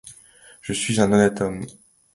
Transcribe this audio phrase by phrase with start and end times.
[0.63, 1.63] Je suis un honnête homme.